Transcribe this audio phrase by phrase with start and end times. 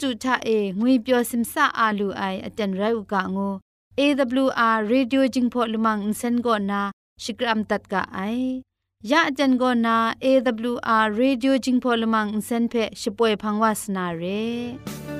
[0.00, 3.54] တုထအေငွေပျော်စင်ဆာအာလူအိုင်အတန်ရုတ်ကငို
[4.00, 6.80] AWR Radio Jingpho Lumang Insen go na
[7.22, 8.62] Shikram tat ka ai
[9.10, 15.17] ya jan go na AWR Radio Jingpho Lumang Insen phe shipoe phangwa sna re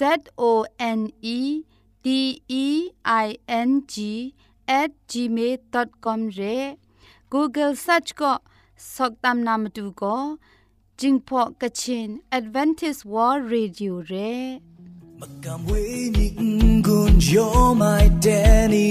[0.00, 0.02] Z
[0.48, 0.50] O
[0.98, 1.00] N
[1.36, 1.38] E
[2.04, 2.06] D
[2.64, 2.66] E
[3.04, 3.26] I
[3.68, 3.94] N G
[4.80, 6.58] at gmail.com ရဲ
[7.32, 8.32] Google search ก็
[8.94, 10.16] สกตามนามดูก็
[11.00, 12.08] จิงพอกะชิน
[12.38, 14.12] Advantage World Radio เร
[15.20, 15.70] มกำเว
[16.16, 16.26] นิ
[16.86, 17.34] กุนโย
[17.76, 18.26] ไม่เด
[18.72, 18.86] นิ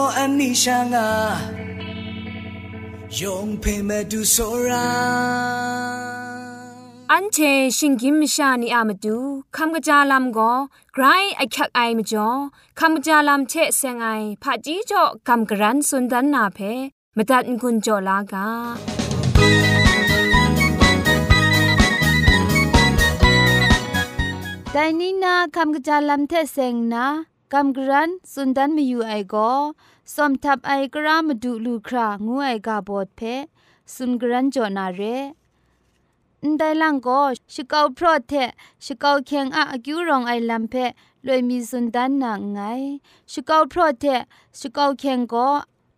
[0.00, 1.06] Madu go ani sha nga
[3.20, 4.86] yong pe madu sora
[7.12, 7.38] อันเช
[7.78, 9.18] ชิงกิมชานีอามาดู
[9.56, 10.52] คำกระจาลำก็
[10.94, 11.04] ไกร
[11.36, 12.28] ไอคักไอมาจ่อ
[12.78, 14.06] คำกระจาลำเชเซงไอ
[14.42, 16.58] ผาจีจ่อคำกระรันสุนดันนาเพ
[17.16, 18.48] มาตัดกุญจ่อลากา
[24.72, 27.06] แต่นี่นาคำกระจายลำเทเซงนะ
[27.52, 29.50] คำกรันสุนดันมีอยู่ไอก็
[30.14, 33.20] สมทับไอกระมดูลูครางูไอกาบดเพ
[33.94, 35.02] สุนกรันจอนาเร
[36.42, 37.20] อันใดลังก็
[37.52, 38.32] ชิเกาพรอเท
[38.84, 40.74] ชิเกาเคียงอะกิวรองไอลำเพ
[41.26, 42.60] ลอยมีสุนดันนางไง
[43.30, 44.04] ชิเกาพรอเท
[44.58, 45.48] ชิเกาเคียงก็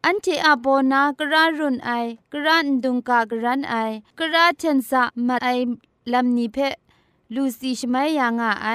[0.05, 1.90] อันที่อาโบนากระรุนไอ
[2.32, 3.75] กระนดุงกากระนไอ
[4.19, 5.48] กระเทนสะมาไอ
[6.12, 6.56] ลำนี้เพ
[7.34, 8.69] ลูซีชไมยางอไอ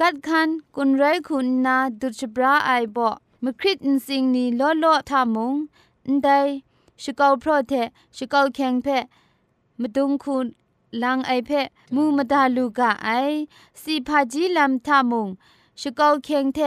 [0.00, 3.08] กัดคันกุนไรคุณนาดุจบราไอบ่
[3.44, 5.54] มคริตอินสิงนีล้อล้อทามุง
[6.06, 6.28] อันใด
[7.02, 7.72] ชะเกาพรอเท
[8.16, 8.86] ชะเกาแข็งเพ
[9.80, 10.46] มดุงคุณ
[11.02, 11.50] ลังไอเพ
[11.94, 13.10] มูมดาลูกะไอ
[13.82, 15.28] สีพาจีลำทามุง
[15.80, 16.58] ชะเกาแข็งเท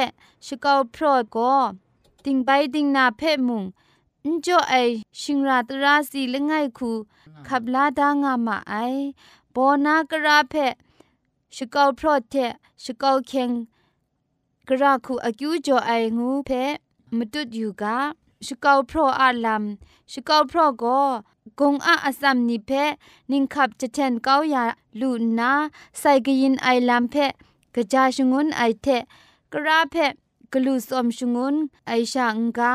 [0.46, 1.54] ชะเกาพรอก็
[2.24, 3.64] ติงไปติงนาเพมุง
[4.24, 4.76] อันจ่อไอ
[5.20, 6.92] ชิงราตราสีละไงคู
[7.48, 8.76] ขับลาดางามาไอ
[9.54, 10.74] บอนากระเพะ
[11.56, 12.36] ชกาวพรอดเท
[12.84, 13.50] ชะเกาวเค็ง
[14.68, 16.74] กระคูอากิวจ่อไองูเพะ
[17.18, 17.98] มตุดอยู่กา
[18.46, 19.64] ชกาวพรออาลัม
[20.12, 21.00] ชกาวพรอก็
[21.60, 22.92] กงอาอสัมนิเพะ
[23.32, 24.64] นิงขับจะเทนเกายา
[25.00, 25.52] ลูนา
[26.00, 27.32] ใส่กยินไอลัมเพะ
[27.76, 28.88] กะจาชงุนไอเท
[29.54, 30.12] กระเพะ
[30.54, 31.56] กลูสอมชงุน
[31.88, 32.74] ไอชางกา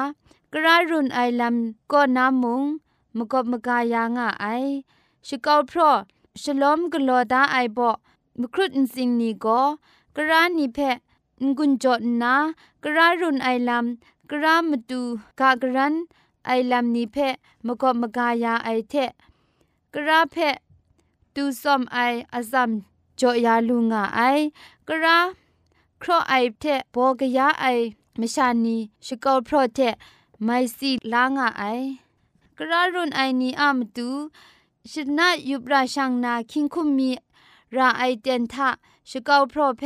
[0.53, 1.57] กระรุนไอลัม
[1.93, 2.63] ก็นามุง
[3.17, 4.47] มกบมกายางาไอ
[5.29, 5.91] ชกาวพรอ
[6.43, 7.97] ฉลอมกลอดาไอบอก
[8.41, 9.61] มครุดอินสิงนีก็
[10.17, 10.97] กระรานิเพะ
[11.57, 12.35] งุนจดนา
[12.83, 15.01] กระรารุนไอลำกระรามตู
[15.41, 15.95] กากรัน
[16.47, 17.35] ไอลำนี้เพะ
[17.67, 19.11] มกบมกายาไอเทะ
[19.95, 20.57] กระราเพะ
[21.35, 21.99] ตูซอมไอ
[22.33, 22.71] อาซัม
[23.21, 24.21] จอยาลุงาไอ
[24.89, 25.19] กระรา
[26.03, 27.67] ครอไอเทะบอกยาไอ
[28.21, 28.77] มชานี
[29.07, 29.95] ชกอพรอเทะ
[30.45, 31.65] ไมซีลางาไอ
[32.59, 34.09] กระรารุนไอนีอามตู
[34.91, 37.11] ชนะยุบราชังนาคิงคุมมี
[37.77, 38.69] ราไอเดนทะ
[39.11, 39.83] ชกาวพรเพ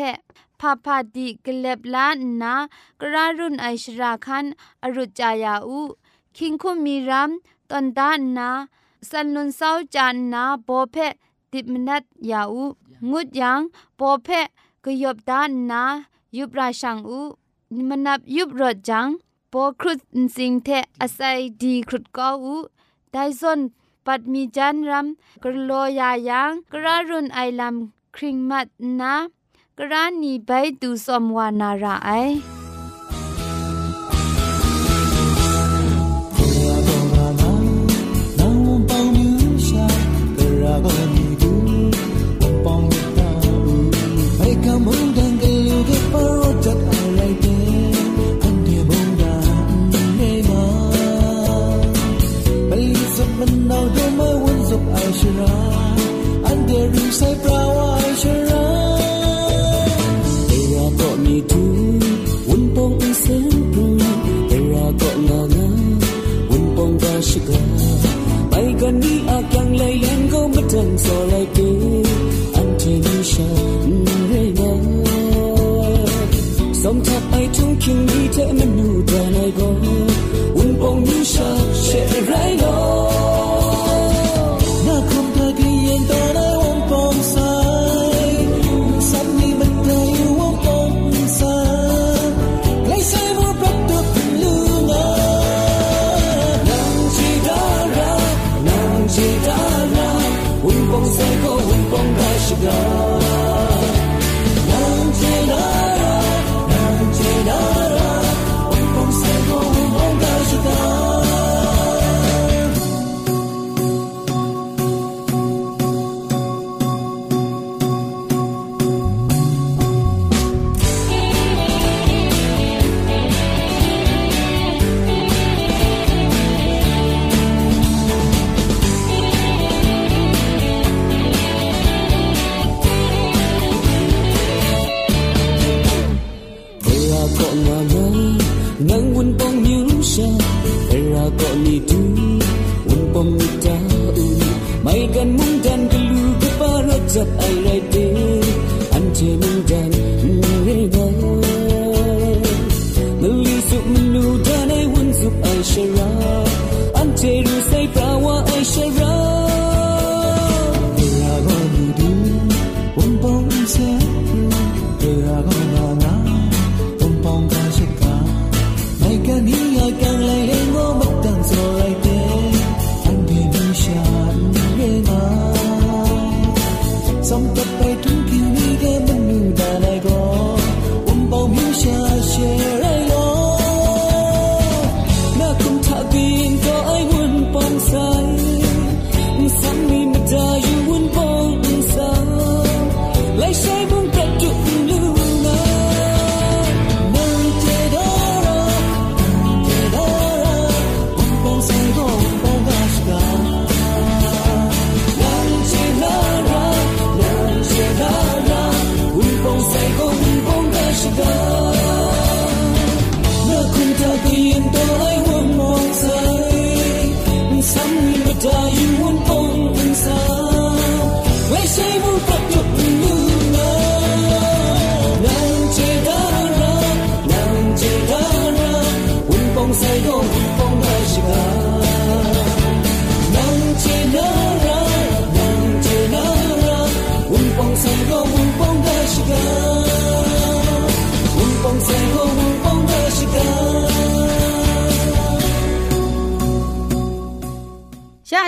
[0.61, 2.55] พาพาดีกเล็บล้านนา
[3.01, 4.45] กระรุนไอชราคัน
[4.83, 5.81] อรุจายาอู
[6.37, 7.31] คิงคุมมีรัม
[7.71, 8.51] ตอนดานนา
[9.09, 10.97] สันนุนเศร้าจานนาโบเพ
[11.53, 12.65] ติมนัดยาอู
[13.11, 13.61] งุดยัง
[13.97, 14.29] โบเพ
[14.85, 15.83] กยบดานนา
[16.37, 17.21] ยุบราชังอู
[17.89, 19.09] มนับยุบรถจัง
[19.53, 19.99] ปอครุด
[20.37, 20.69] สิงเท
[21.01, 22.57] อาศัยดีครุดก็อู
[23.11, 23.61] ไดซอน
[24.09, 25.07] ปัดมีจันรัม
[25.45, 27.75] กรโลยายังกระรุนไอลัม
[28.17, 28.67] คริงมัด
[29.01, 29.15] นา
[29.79, 30.51] กระนีใบ
[30.83, 32.11] ดูสมวานาราไอ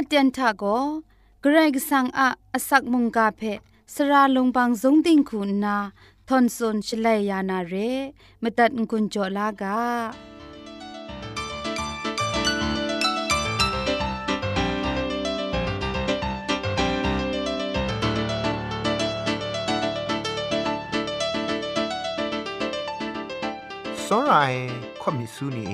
[0.08, 0.64] เตียนทาโก
[1.42, 3.42] เกรกสังอาอสักมุงกาเพ
[3.94, 5.76] สราลงบางสงติงคุณนา
[6.28, 7.74] ทอนซุนชลยานาเร
[8.42, 9.80] มตัดกุญจลากา
[24.06, 24.54] ซอราย
[25.02, 25.68] คอมมิซูนี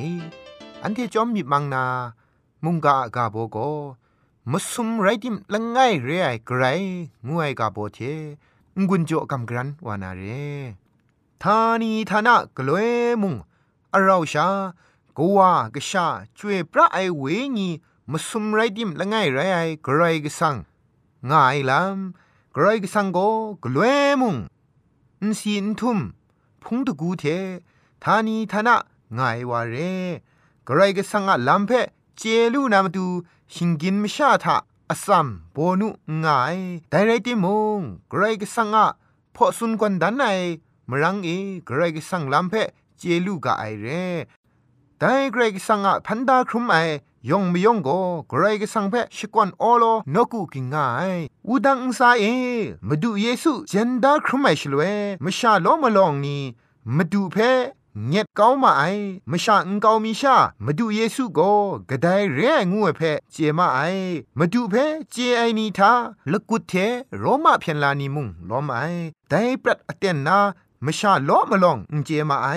[0.82, 1.84] อันที่จอมมีมังนา
[2.64, 3.58] มุงกาอากาโบโก
[4.52, 6.62] มสุมไรดิมละไงเรไอไกร
[7.26, 7.98] งูไอกาโบเท
[8.88, 10.22] งุนโจกำกรันวานาเร
[11.42, 12.90] ทานีทานะกลวย
[13.22, 13.34] มุง
[13.94, 14.48] อาราวชา
[15.18, 15.38] กว
[15.74, 16.06] กชา
[16.38, 17.24] จวยพระไอเว
[17.56, 17.68] ญี
[18.10, 20.54] มสุมไรดิมละไงเรไอกรกสัง
[21.30, 23.18] ง่ายลำกรกสังโก
[23.62, 24.36] กลวยมุง
[25.20, 25.98] อินซีอินทุม
[26.62, 27.24] พุงตะกูเท
[28.02, 28.76] ทานีทานะ
[29.18, 29.76] ง่ายวาเร
[30.66, 31.72] กรกสังอะลัมเพ
[32.18, 32.22] เจ
[32.54, 33.06] ลูนามตู
[33.54, 34.56] หิงกินมชาทะ
[34.90, 35.88] อสัมโบนุ
[36.24, 36.56] ง่าย
[36.90, 37.46] ไดไรติม
[37.78, 37.80] ง
[38.12, 38.86] กรกสังอะ
[39.34, 40.24] พอสุนกวนดันไน
[40.88, 41.28] มรังเอ
[41.68, 43.86] กรกสังลัมเพเเจลูกาไอเร
[44.98, 46.76] แต่เกรกสังอะพันดาครุมไอ
[47.30, 47.98] ยองไม่ยองก็
[48.30, 50.76] กรกสังเพชิกวนโอโลนกูกิงไง
[51.46, 52.24] อูดังซาเอ
[52.88, 54.82] มาดูเยซูเจนดาครุมไอชลเว
[55.24, 56.42] มชาโลมาลองนี่
[56.96, 57.36] มาดูเพ
[58.04, 58.84] เงียดเก้ามาไอ
[59.30, 61.52] มชาอุงเก้ามีชามาดูเยซูก็
[61.90, 63.00] กระไดเรียงูเพ
[63.32, 63.80] เจมาไอ
[64.38, 64.74] มาดูเพ
[65.10, 65.92] เจไอนีทา
[66.30, 66.72] ลกุดเท
[67.18, 68.78] โรมาเพียนลานีมุงล้อมไอ
[69.28, 70.38] แต่ปรัดอเตนนา
[70.84, 72.48] มชาล้อมาลองอุเจมาไอ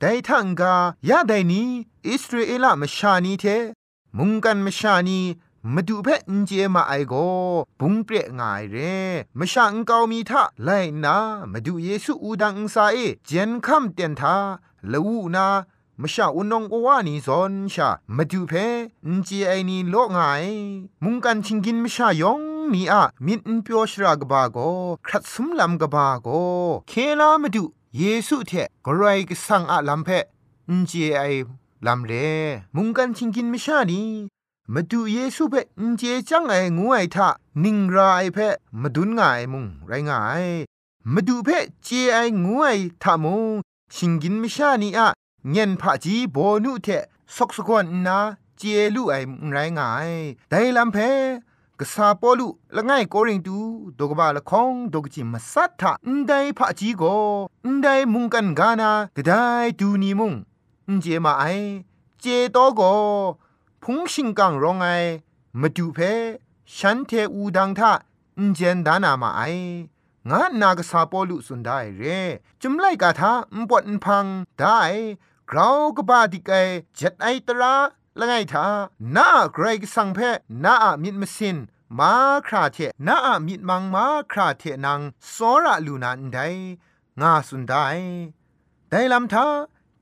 [0.00, 0.74] แต่ทังกา
[1.08, 1.68] ยาไดนี้
[2.06, 3.44] อิสราเอลมชานีเท
[4.16, 5.20] มุงกันมชานี
[5.74, 7.14] มาดูเพอุเจมาไอโก
[7.78, 8.76] บุงเปรง่ายเร
[9.38, 10.68] มชาอุงเกามีทะไล
[11.04, 11.16] นา
[11.52, 14.36] มาดูเยซูอูดังอุซาเอเจนคัมเตียนทา
[14.92, 15.46] ละวูนา
[16.00, 18.52] มชาอุนงกวานีซอนชามาดูเพ
[19.06, 20.44] อุเจไอนีโลง่าย
[21.04, 22.40] มุงกันชิงกินมชายอง
[22.72, 24.58] นี่อะมินเปียวชรากบาโก
[25.06, 26.28] ครัดสุมลำกบาโก
[26.88, 27.64] เคลามาดู
[27.98, 28.52] เยซูเท
[28.84, 30.08] กรายกสังอะลำเพ
[30.68, 31.22] อุเจไอ
[31.86, 32.12] ลำเล
[32.76, 34.02] มุงกันชิงกินมชานี
[34.72, 37.28] มาดูเยซูเพ่อุเจจังไองูไอทะ
[37.62, 38.38] นิงรายเพ
[38.80, 40.46] มาดุนง่ายมุงไรง่าย
[41.12, 41.48] มาดูเพ
[41.84, 42.66] เจไองูไอ
[43.02, 43.44] ทะมุง
[43.96, 45.08] ชิงกินมชานีอะ
[45.50, 46.88] เงียนผาจีโบนุเท
[47.34, 48.18] สกสกวนนา
[48.58, 48.62] เจ
[48.94, 49.14] ลูไอ
[49.50, 50.10] ไรง่าย
[50.48, 50.96] แต่ลำเพ
[51.78, 53.58] กษาปอลุละไงโกริงตู
[53.98, 57.02] ดกบาละคองดกจิมสัทธะอันไดผาจีโก
[57.64, 59.32] อันไดมุงกันกานากะได
[59.78, 60.32] ดูนีมุง
[60.86, 61.44] อันเจมาไอ
[62.20, 62.80] เจโตโก
[63.82, 64.86] พุงชิงกังรองไอ
[65.60, 65.98] มาดูเพ
[66.76, 67.92] ฉันเทอูดังทะ
[68.38, 69.42] อันเจนดานามาไอ
[70.30, 72.02] งานนากษาปอลุสุนได้เร
[72.62, 74.26] จุมไลกาทาอุปนพัง
[74.58, 74.80] ได้
[75.50, 76.54] กราวกบาดิกไอ
[76.94, 77.74] เจ็ดไอตรา
[78.18, 78.66] ละไงทา
[79.16, 80.18] นาเกรกสังเพ
[80.64, 81.56] นาอมิดมสิน
[81.98, 82.12] มา
[82.46, 85.00] คราเทนาอมิดมังมาคราเทนัง
[85.34, 86.38] สอระลูนันได
[87.20, 87.86] งาสุนได้
[88.90, 89.46] ได้ลำทา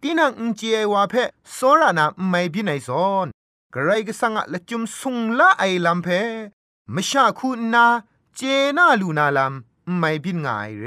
[0.00, 0.62] ตีนังอุจเจ
[0.92, 1.14] วาเพ
[1.56, 3.26] สอระนาไม่บินไอซอน
[3.72, 6.08] เกรกสังอะละจุมสุงละไอลำเพ
[6.94, 7.86] มชาคูนา
[8.36, 8.40] เจ
[8.76, 10.86] นาลูนาลำ ไม่บินง่ายเร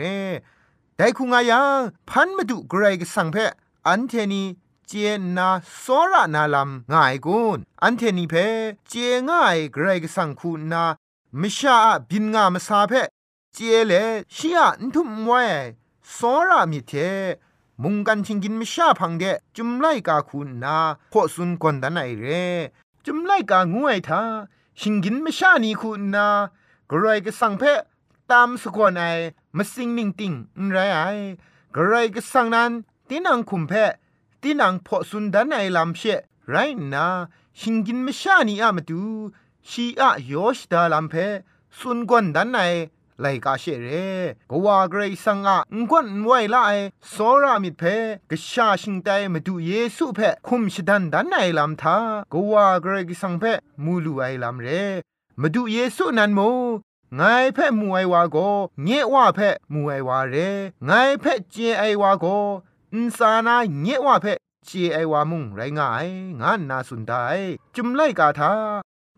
[0.96, 1.80] แต่คุงอายัง
[2.10, 3.38] พันมาดูเกรกสังเพ
[3.88, 4.44] อันเทนี
[4.88, 4.92] เจ
[5.38, 8.36] นาโซระนาลำง่ายกุนอันเทนีเพ
[8.90, 8.94] เจ
[9.30, 10.84] ง่ายเกรกสังคูนา
[11.42, 11.78] มิชา
[12.10, 12.94] บินงามสาเพ
[13.54, 13.94] เจเล
[14.36, 15.44] ชียนทุมไว้
[16.14, 16.94] โซระมิเท
[17.84, 19.24] มุงกันชิงกินมิชาพังเด
[19.56, 20.78] จุมไลกาคุณนา
[21.12, 22.26] พอสุนกนดันไอเร
[23.06, 24.22] จุมไลกางวยทา
[24.80, 26.28] ชิงกินมิชานีคุณนา
[26.90, 27.64] กรายกสังเพ
[28.32, 29.04] ตามสกวนไอ
[29.58, 30.34] มาสิงนิ่งติง
[30.72, 31.00] ไรไอ
[31.76, 32.72] กรายกสังนั้น
[33.10, 33.74] ตีนังคุมเพ
[34.42, 36.02] ตีนังพอสุนดันไอลำเช
[36.50, 36.56] ไร
[36.94, 37.06] นา
[37.60, 39.04] ชิงกินมิชานีอามาดู
[39.70, 41.14] ชีอะโยชดาลำเพ
[41.78, 42.62] สุนกวนดันไอ
[43.22, 43.90] ไลกาเชเร
[44.52, 45.58] กว่าเกรซังอะ
[45.90, 46.72] งวนไวละไอ
[47.10, 47.84] โซรามิดเพ
[48.30, 51.98] กชาชิงไตมาดูเยซูเพคุมชดันดันไอลำทา
[52.34, 53.44] กว่าเกรกสังเพ
[53.84, 54.68] มูลูไอลำเร
[55.42, 56.40] มาดูเยซูนันโม
[57.14, 57.22] ไง
[57.54, 58.38] เพ่มูไอวาโก
[58.84, 60.36] เงว่าเพ่มูไอวาเร
[60.86, 60.92] ไง
[61.22, 62.26] เพ่เจไอวาโก
[62.94, 64.34] อินสานาเงว่าเพ่
[64.66, 66.08] เจไอวามุงไรงาย
[66.42, 67.14] งานนาสุนได
[67.76, 68.52] จุมไลกาทา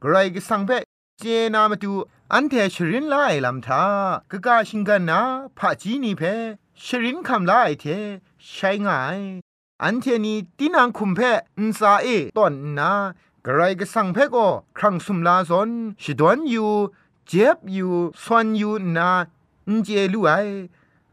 [0.02, 0.78] ไกรกสังเพ่
[1.20, 1.24] เจ
[1.54, 1.94] นามาดู
[2.34, 3.84] อันเทชรินไลลำทา
[4.32, 5.20] กะกาชิงกันนา
[5.58, 6.22] ผาจีนีเพ
[6.86, 7.86] ชรินคำลาไอเท
[8.52, 9.20] ใช้งาย
[9.84, 11.20] อันเทนีตีนังคุมเพ
[11.58, 12.92] อินซาเอตอนนา
[13.46, 14.48] กะไรก็สั่งเพก็
[14.78, 15.70] ครั้งสุมลาซอน
[16.04, 16.72] ชิดวนอยู่
[17.30, 19.12] เจ็บอยู่ซอนอยู่นา
[19.68, 20.32] อินเจลูไอ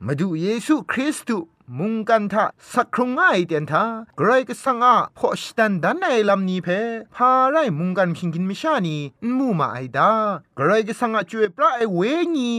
[0.04, 1.46] มาดูเยซูคริสต์
[1.78, 3.84] มุงกันทะสักครุงง่ายเตียนทา
[4.18, 6.68] กรก็สังอาพอชตันดันในลำนี้เพ
[7.14, 8.96] พาไรมุงกันพิงกินมิชานี
[9.36, 10.10] มูมาไอดา
[10.58, 12.00] กรก็สังอาจวยพระไอเว
[12.36, 12.50] งี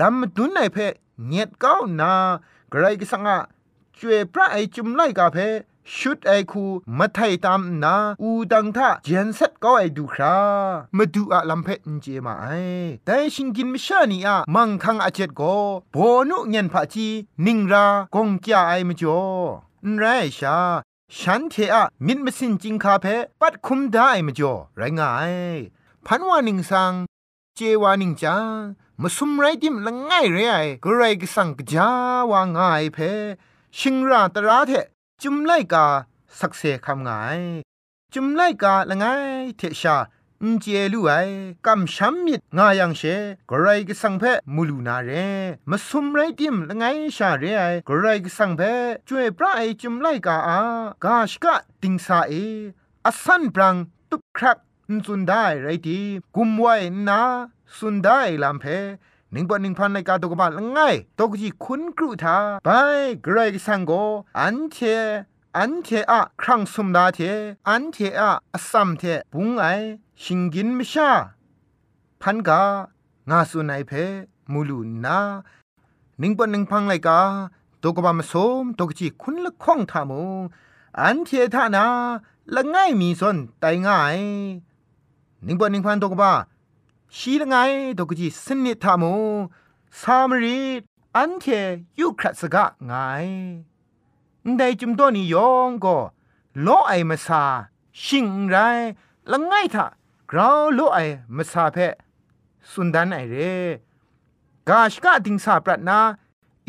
[0.00, 0.76] ลำดุนในเพ
[1.26, 2.12] เงียดก้าวนา
[2.72, 3.38] กรก็สังอา
[3.98, 5.38] จวยพระไอจุมไลกาเพ
[5.96, 6.64] ชุดไอคู
[6.98, 10.36] มาไทยตามนาอูดังทะเจนเซ็ตก็ไอดูครา
[10.96, 12.46] มาดูอะลำเพนเจมาไอ
[13.04, 15.56] แต่ชิงกินมิชานีอะมังคังอาเจ็ดก็
[15.92, 15.96] โบ
[16.28, 17.08] นุเงียนผาจี
[17.46, 19.20] นิงรากงจ้าไอมจ่อ
[19.86, 20.04] นไร
[20.38, 20.58] ชา
[21.18, 23.06] ฉันเทอะมิดมสินจิงคาเพ
[23.40, 25.34] ปัดคุมได้มจ่อไรงาย
[26.06, 26.92] พันวานิงสัง
[27.54, 28.60] เจวานิงจาง
[29.00, 31.88] มาสุมไรดิมละง่ายเรไอกรไรก็สังกจา
[32.30, 32.98] วางง่ายเพ
[33.78, 34.72] ชิงราตราเท
[35.24, 35.86] จุมไลกา
[36.40, 37.10] สักเซคำไง
[38.14, 39.04] จุมไลกาละไง
[39.56, 39.96] เทชา
[40.42, 41.12] อินเจลูไอ
[41.66, 43.02] กำช้ำมิดงายังเช
[43.50, 45.10] กรายกสังเพมูลูนาเร
[45.70, 46.84] มาสุมไรติมละไง
[47.16, 48.60] ชาเรไอกรายกสังเพ
[49.08, 50.58] ช่วยพระไอจุมไลกาอา
[51.04, 52.32] กาชกะติงสาเอ
[53.04, 53.74] อสันปรัง
[54.10, 54.58] ตุกครัก
[54.92, 55.98] นสุนได้ไรที
[56.36, 56.74] กุมไว้
[57.08, 57.20] นา
[57.76, 58.64] สุนได้ลำเพ
[59.32, 62.68] หนึ่งปอนหนึ่งพันในกาตกบาลง่ายตกจีคุณกรุธาไป
[63.22, 63.92] เกรกสังโก
[64.38, 64.78] อันเช
[65.56, 67.18] อันเทอะครั้งสมดาเท
[67.68, 69.64] อันเทอะอสัมเทบุงไอ
[70.22, 71.10] ชิงกินมชา
[72.22, 72.62] พันกา
[73.30, 73.92] งาสุนัยเพ
[74.52, 75.18] มูลูนา
[76.20, 77.20] นิงปอนิงพังไลกา
[77.82, 80.22] ตกบามสมตกจีคุณละข้องทามู
[81.00, 81.84] อันเททานา
[82.54, 84.18] ละง่ายมีสนไตง่าย
[85.46, 86.32] นิงปอนิงพันตกบา
[87.16, 87.56] ชีละไง
[87.98, 89.14] ตกจีสนิทามู
[90.00, 90.60] สามรี
[91.16, 91.44] อันเท
[91.98, 92.92] ยุครัสกะไง
[94.56, 95.96] ได้จุมตัวนี้ยองก็
[96.62, 97.42] โลไอมาซา
[98.02, 98.56] ชิงไร
[99.30, 99.86] ละง่ายทา
[100.30, 100.98] กราวโลไอ
[101.36, 101.76] มาซาเพ
[102.70, 103.34] สุนดันไอเร
[104.68, 105.98] กาชกะติงสาปรัตนา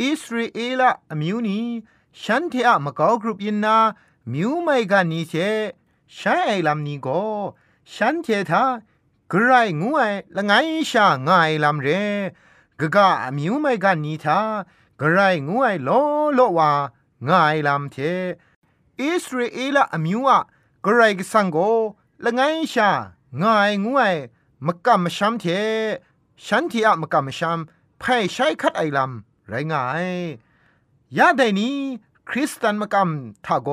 [0.01, 1.59] อิสราเอลอมิวนี
[2.21, 3.77] ฉันเทอะมะกอกรุปยินนา
[4.33, 5.33] มิวไม่กันนี้เช
[6.17, 7.21] ฉันไอลำนี้ก็
[7.93, 8.63] ฉันเททา
[9.33, 10.01] กรายงูไอ
[10.35, 10.53] ละไง
[10.91, 11.87] ชาง่ายลำเร
[12.79, 14.39] กะกะมิวไม่กันนีทา
[14.99, 15.89] กรายงูไอโล
[16.35, 16.71] โลว่า
[17.27, 17.97] ง่ายลำเท
[18.99, 20.39] อิสราเอลอมิวอะ
[20.85, 21.57] กรายกสังโก
[22.23, 22.41] ละไง
[22.73, 22.89] ชา
[23.41, 24.01] ง่ายงูไอ
[24.65, 25.45] มะกะมะชัมเท
[26.45, 27.59] ฉันที่อะมะกะมะชัม
[27.99, 30.07] ไพ่ใช้คัดไอลำไรง่าย
[31.17, 31.77] ยาได้นี้
[32.29, 33.69] คริสตันมะกำทาโก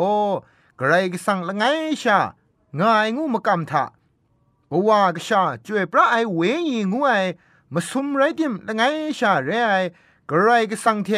[0.78, 1.64] กระไรก็สั่งละไง
[2.02, 2.18] ชา
[2.80, 3.84] ง่ายงูมะกำทา
[4.70, 7.10] บว่ากชาจวยพระไอเวยีงูไอ
[7.74, 8.82] มาซุมไรดิมละไง
[9.18, 9.74] ชาเรไอ
[10.30, 11.10] กระไรก็สังเท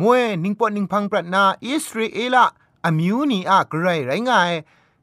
[0.00, 2.36] มวยนิงปอนิงพังปรนาอิสราเอล
[2.84, 4.52] อะมิวนีอะกระไรไรง่าย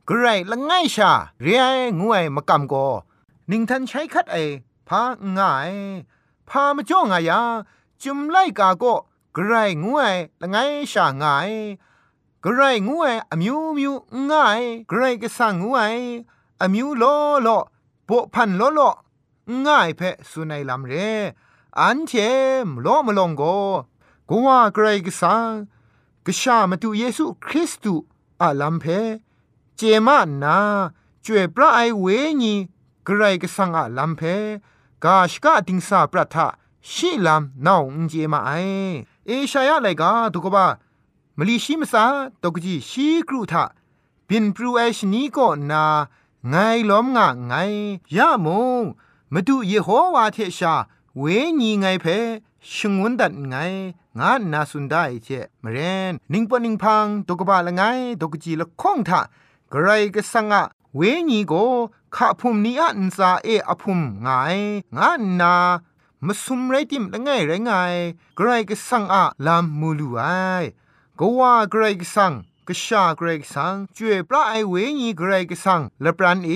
[0.10, 1.66] กระไรละไงชาเรไอ
[2.00, 2.74] งูไอมะกำโก
[3.52, 4.38] นิงทันใช้คัดไอ
[4.88, 5.02] พา
[5.38, 5.72] ง่าย
[6.50, 7.40] พามาจ้องอายา
[8.02, 8.84] จุมไลกาโก
[9.36, 10.58] กระไรงวยละไง
[10.92, 11.52] ชาง่าย
[12.44, 13.94] กระไรงวยอามิวมิว
[14.30, 15.96] ง่ายกระไรก็สังงวย
[16.43, 16.43] อ
[16.74, 17.04] มิวโล
[17.44, 17.50] โล
[18.08, 18.80] ปะพันโลโล
[19.66, 20.94] ง่ายเพสุนัยลำเร
[21.80, 22.12] อันเท
[22.66, 23.44] มโลมลงโก
[24.30, 25.52] กัวกระไรก็สัง
[26.26, 28.06] กชามาตุเยซูคริสต์
[28.42, 28.86] อาลัมเพ
[29.76, 30.58] เจมานา
[31.26, 32.06] จวยพระไอเว
[32.42, 32.54] ญี
[33.08, 34.22] กระไรก็สังอาลัมเพ
[35.04, 36.48] กาชกะติงสาปรัทะ
[36.92, 38.52] ชิลามนาวอุนเจมาไอ
[39.26, 40.66] เอชายะไลกาตุกบา
[41.38, 42.04] มลีชิมซา
[42.44, 43.66] ตกจีชีกรุทะ
[44.28, 45.38] บินปรูเอชนีโก
[45.72, 45.84] นา
[46.50, 46.56] ไง
[46.90, 47.54] ล้อมงะไง
[48.18, 48.48] ยะม
[48.82, 48.84] ง
[49.34, 50.76] มาดูเยโฮวาเทชา
[51.20, 51.24] เว
[51.60, 52.06] ญีไงเพ
[52.74, 53.56] ชงวนดัดไง
[54.20, 55.28] งานาสุนได้เจ
[55.64, 55.78] มเร
[56.12, 57.82] นนิงปนิงพังตกบาละไง
[58.22, 59.22] ตกจีละข้องทะ
[59.74, 60.62] กรก็สังะ
[60.96, 61.54] เวญีโก
[62.16, 64.28] ข้าพุมนี้อันซาเออพุมไง
[64.98, 65.56] งานา
[66.26, 67.72] มาสุมไรติมละไงไรไง
[68.36, 70.22] ไกรก็สังอะลามมูลูไอ
[71.20, 72.34] ก็ว่าไกรก็สัง
[72.68, 76.52] ก็ชาเกรกสังจวยปลาไอเวญีเกรกสังละปรันเอ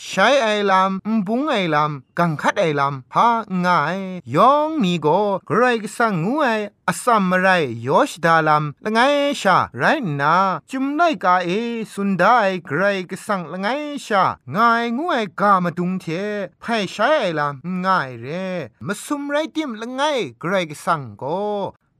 [0.00, 3.28] ใช้ไอลำมบุงไอลำกังคัดไอลำพา
[3.64, 3.98] ง่าย
[4.34, 6.46] ยองนี่ก็เกรกสังงูไอ
[6.88, 7.48] อสัมมไร
[7.86, 8.98] ยอชดาลำละไง
[9.40, 9.84] ชาไร
[10.20, 10.34] นา
[10.70, 11.50] จุมไนกาเอ
[11.92, 12.36] สุนได้
[12.66, 13.68] เกรกสังละไง
[14.06, 16.06] ชาง่ายงูไอกามาดุงเท
[16.60, 18.26] ไพใช้ไอลำง่ายเร
[18.86, 20.02] มาสุมไรติมละไง
[20.40, 21.40] เกรกสังก็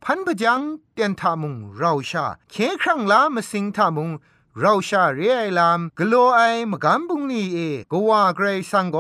[0.05, 0.61] พันพจัง
[0.93, 4.11] เตียนทามุงเราชาเคครั้งลามาสิงทามุง
[4.59, 7.59] เราชาเรียลามกโลไอมกำบุงนี่เอ
[7.91, 8.99] กว่าเกรสังโก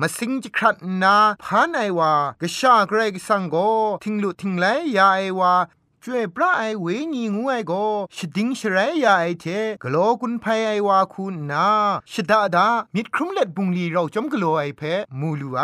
[0.00, 3.56] มาสิงจิครัดนาพานไอวากชาเกรกสังโก
[4.02, 5.52] ทิงลุทิงไลยาไอวา
[6.10, 7.72] ช่วยพระไอเวญีงูไอโก
[8.16, 9.46] ชดิงชรายาไอเท
[9.82, 11.66] กโลกุนไพไอวาคุณนา
[12.12, 14.82] ชดาดามิดครุมเล็ดบุงลีเราจอมกโลไอเพ
[15.20, 15.62] มูลูไอ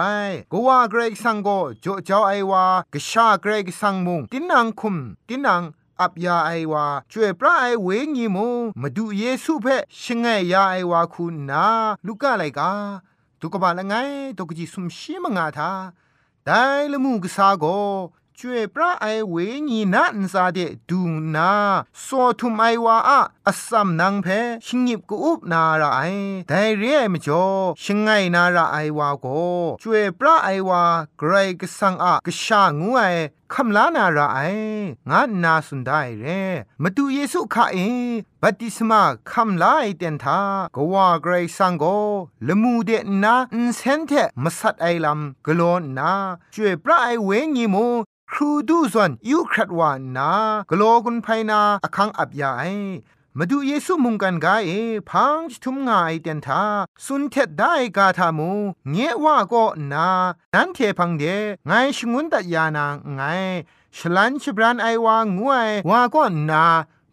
[0.52, 1.48] ก็ว่าเกรกสังโก
[1.80, 4.96] โจเจ้าไอวากชาเกรกสังมุงตินังคุม
[5.28, 5.62] ตินัง
[6.00, 8.48] อับยาไอวาช่วยพระไอเวญีมู
[8.80, 9.66] มาดูเยซูเพ
[10.02, 11.66] ชงไงยาไอวาคุณนา
[12.06, 12.70] ลูกอะไรกา
[13.40, 13.94] ตุกบาละไง
[14.38, 15.70] ตุกจิสุมชีมงาทา
[16.46, 17.66] ได้ละมูกสาโก
[18.38, 19.34] ช่วยพระไอเว
[19.68, 21.00] งีนะอันซาเดดู
[21.34, 21.52] นา
[22.02, 24.26] โซทุมไอวาอะอัสสัมนังเพ
[24.66, 26.00] ชิงิบกูอุบนาระไอ
[26.48, 27.44] ไดเรียมจ่อ
[27.82, 29.26] ชงไงนาระไอวาโก
[29.82, 30.82] ช่วยพระไอวา
[31.18, 33.02] ไกรกสังอะกชางูไอ
[33.52, 34.38] คำลานาราไอ
[35.10, 36.24] งานาสุนได้เร
[36.82, 37.78] มาดูเยซูข้าเอ
[38.42, 40.40] บัติสมาคำลาไอเตนทา
[40.76, 41.84] กว่าเกรซังโก
[42.46, 42.90] ละมูเด
[43.22, 46.12] นาอินเซนเทมาสัดไอลำกลอนนา
[46.54, 47.76] ช่วยพระไอเวงีโม
[48.30, 50.30] ครูดูส่วนยูครัดวานนา
[50.70, 52.62] กโลกุนไพนาอคังอับยาไอ
[53.38, 54.70] มาดูเยซูมุงกันกาเอ
[55.10, 56.62] พังทุมงาไอเตียนทา
[57.04, 58.52] สุนเทดได้กาทามู
[58.90, 60.08] เงว่าก็นา
[60.54, 61.24] นั้นเทพังเด
[61.66, 63.22] ไงชงุนตัดยานางไง
[63.96, 66.66] ฉลันฉบรันไอวางงวยว่าก็นา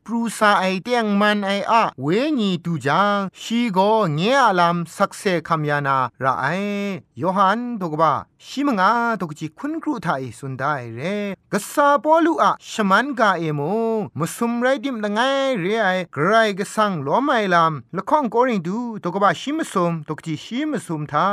[0.06, 2.08] ปรูซาไอเตียงมันไออะเว
[2.40, 3.80] ญีตูจางชีโก
[4.14, 6.46] เงียอลามสักเซคัมยานาระไอ
[7.22, 8.14] ยอหันตกบะ
[8.48, 11.00] ชิมงาตกจิคุณครูไทยสุนได้เร
[11.52, 13.62] กษาปอลูอะชมันกาเอโม
[14.18, 15.20] มุสุมไรดิมละไง
[15.60, 21.28] เรไอกรายกสังล้อไมลามละข้องโกริงดูตกบะชิมสุมตกจิชิมสุมทา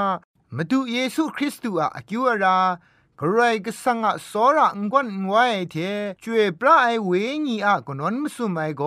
[0.56, 2.58] มาดูเยซูคริสต์อะอกิวรา
[3.20, 5.76] ใครก็สังอะสอระงวนงวยเท
[6.22, 7.10] ช่วยปลาไอเว
[7.46, 8.82] ญีอะกนนมสุไมโก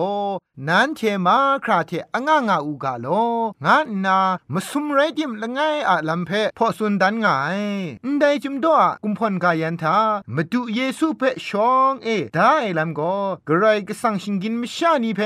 [0.68, 3.06] นั้นเทมาคราเทองางงาอูกาโล
[3.64, 4.18] งานนา
[4.52, 7.26] มสุมไรดิมละไงอะลัมเพพอสุนดันไง
[8.04, 9.98] นได้จุมดอกุมพลกายันทา
[10.34, 13.00] มาดูเยซูเพชองเอได้ลัมโก
[13.46, 15.20] ใครก็สังชิงกินมชานีเพ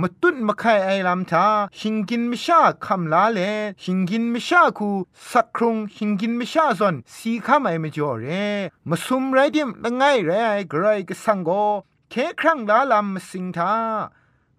[0.00, 1.46] มาตุนมาไข่ไอลัมทา
[1.78, 3.40] ชิงกินมชาคำลาเล
[3.82, 4.90] ชิงกินมชาคู
[5.30, 8.26] สักครุงชิงกินมชาซอนสีคำไอมจ่อเร
[8.88, 10.32] มาซุมไรเดียมละไงไร
[10.70, 11.50] ไกรก็สังโก
[12.10, 13.74] เคครั้งลาลำมสิงทา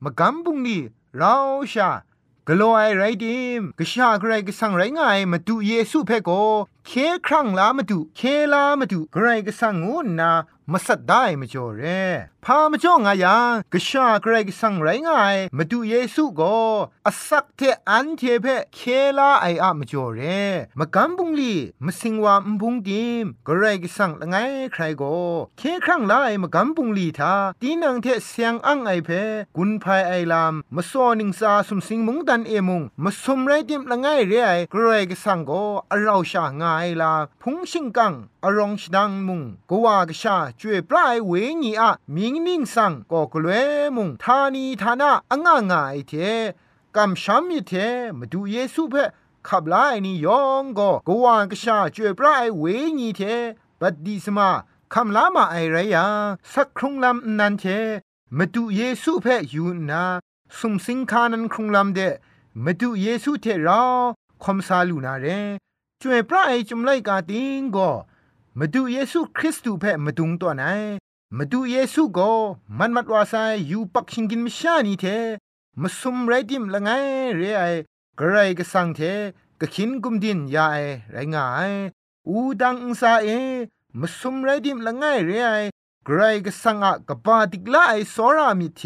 [0.04, 0.82] มากำบุงนี่
[1.18, 1.36] เรา
[1.74, 1.90] ชา
[2.48, 6.30] กลัวไอไรดิมกชาไกรก็สังไรไงมาดูเยซูเพโก
[6.88, 6.92] เค
[7.28, 8.22] ครั้งลามาดูเค
[8.54, 10.32] ลามาดูไกรก็สังงูนา
[10.72, 11.84] มาสัดได้มาจ่อเร
[12.50, 15.10] พามาจ่องายังกชาไกรก็สังไรไง
[15.58, 16.42] มาดูเยซูโก
[17.08, 18.80] อสักเทอันเทเพเค
[19.18, 20.22] ลาไออะมาจ่อเร
[20.80, 21.54] มากำบุงลี
[21.86, 24.36] มาสิงวามบุงดิมไกรก็สังละไง
[24.72, 25.04] ใครโก
[25.58, 29.10] เคครั้งลาไอมากำบุงลีทาตีนังเทเสียงอังไอเพ
[29.58, 35.52] กุนภายไอลามมาซอนิงซาสุมสิงมุงดันเอมุงมาสมไรดิมละไงเรไอกรก็สังโก
[35.92, 38.14] อเราชางายลาพุงชิงกัง
[38.46, 41.32] อรองชดังมุงกว่ากชาจวยปลายเว
[41.64, 43.54] ญีอะมิงนิ่งสังก็กลัว
[43.96, 46.14] มุงทานีทานะอ่างงายเท
[46.96, 47.72] กำช้ำมิเท
[48.18, 48.96] มาดูเยซูเพ
[49.48, 52.64] ขับลายนี่ยองก็กว่ากชาจวยปลายเว
[53.00, 53.22] ญีเท
[53.80, 54.50] บัดดีสมา
[54.94, 56.06] คำลามาไอไรยา
[56.54, 57.64] สักครุงลำนันเท
[58.38, 60.04] มาดูเยซูเพยูนา
[60.58, 62.00] สุมสิงคานันครุงลำเด
[62.64, 63.82] มาดูเยซูเทรา
[64.44, 65.26] คมซาลูนาเร
[66.02, 67.90] จวยพระไอจุมไลกาติงก็
[68.58, 70.64] มาดูเยซูคริสต์เพ่มาดุงตัวไหน
[71.36, 72.32] มาดูเยซูก็
[72.78, 73.36] มันมัดวาไซ
[73.72, 75.06] ยูปักชิงกินมิชานีเท
[75.82, 76.90] มาซุมไรดิมละไง
[77.38, 77.64] เรไอ
[78.20, 79.00] กระไรก็สังเท
[79.60, 80.78] ก็ขินกุมดินยาไอ
[81.12, 81.72] ไรงาย
[82.28, 83.28] อูดังอุซาเอ
[84.00, 85.50] มาซุมไรดิมละไงเรไอ
[86.08, 88.82] กระไรก็สังอะกบาติกลาไอสอรามิเท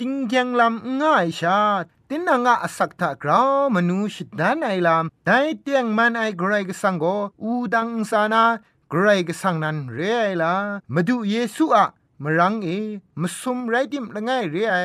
[0.00, 7.04] ติงยังลำง่ายชาตินางะสักทากราวมนูชิดานไอลามไดเตียงมันไอกรกสังโก
[7.42, 8.44] อูดังสานา
[8.92, 10.54] กรกสังนันเรไอลา
[10.94, 11.84] มาดูเยซูอะ
[12.22, 12.68] มรังเอ
[13.20, 14.76] มสุมไรดิมละไงเรไอ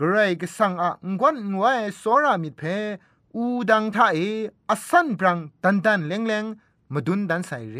[0.00, 2.62] กรกสังอะงวนงวยสรามิเพ
[3.36, 4.18] อูดังทาเอ
[4.70, 6.44] อสันปรังตันตันเลงเลง
[6.92, 7.78] มาดุนดันใส่เร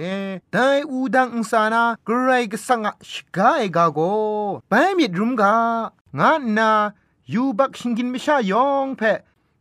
[0.52, 4.00] แต่อูดังอุสานากรกสังอะชกาเอกาโก
[4.68, 5.54] ไปมิดรุมกา
[6.18, 6.70] งานนา
[7.32, 9.02] ยูบักชิงกินไม่ชายองเพ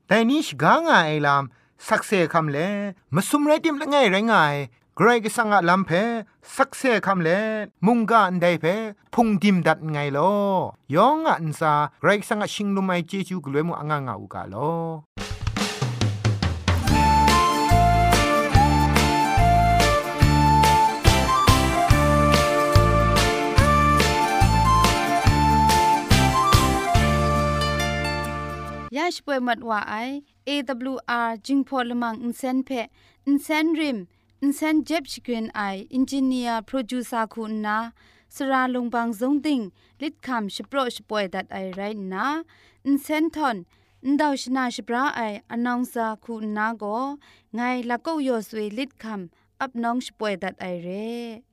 [0.07, 1.43] แต่นี้ชกางไอลาม
[1.87, 2.57] สักเซคำเล
[3.15, 4.33] มาสุมไรติมละไงไรไง
[4.99, 5.91] ใครก็สังอะลำเพ
[6.55, 7.29] สักเซคำเล
[7.85, 8.65] มุงกาอันใดเพ
[9.13, 10.33] พุงดิมดัดไงลอ
[10.95, 14.55] ยองอันซาใครสังอะชิงลุไมเจจูกลวยมุอ่างงาอุกาโล
[28.97, 29.93] ยาชป่วยมัดว่าไอ
[30.47, 32.69] AWR จิงพอลมังอินเซนเพ
[33.27, 35.61] อินเซนริมินเซนเจ็บชิคกินไอ
[35.93, 37.77] อินจิเนียร์โปรดิวซาคุณนา
[38.35, 39.61] สระลงบางสงติง
[40.01, 41.81] ลิดคำชิโปรชป่วยดัดไอไร
[42.13, 42.27] นะ
[42.85, 43.57] อินเซนทอน
[44.05, 45.21] อินดาวชนาชิปราไอ
[45.51, 46.83] อนองซาคุณนาโก
[47.55, 51.46] ไงละก็ยอสวยลิดคำอับน้องชป่วยดัดไอเร่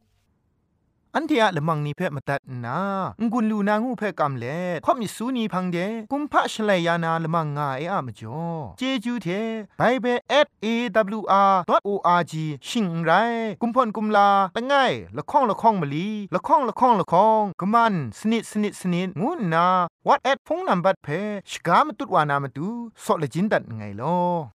[1.16, 2.79] อันเทียละมังนิเพ่มาตัดนา
[3.33, 5.79] งุนลูนางูเพ่กำเล่ข่อมิสูนีพังเด
[6.12, 8.42] กุมพะชเลยานาละมังงาเออะมจ่อ
[8.79, 9.29] เจจูเท
[9.79, 10.07] ไปเบ
[10.46, 10.66] สเอ
[11.20, 13.11] วอาร์ดอทโออาร์จิชิงไร
[13.61, 14.74] กุมพ่นกุมลาละไง
[15.16, 19.66] ละข้องละข้องมะลีละข้องละข้องละข้องกะมันสนิดสนิดสนิดงูนา
[20.07, 21.09] วอทแอทพงนัมบัดเพ
[21.50, 22.68] ชกามตุดวานามตุ
[23.05, 24.54] ซอเลจินดัดไงลอ